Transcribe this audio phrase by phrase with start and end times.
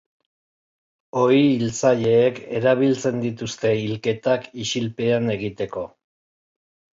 [1.23, 5.85] Ohi hiltzaileek erabiltzen dituzte hilketak isilpean egiteko.